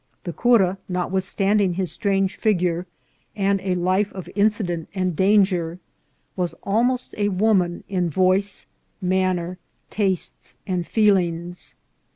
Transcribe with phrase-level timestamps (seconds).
[0.23, 2.87] The cura, notwithstanding his strange figure,
[3.35, 5.77] and a life of incident and danger,
[6.35, 8.65] was almost a woman in voice,
[8.99, 9.59] manner,
[9.91, 11.75] tastes, and feelings.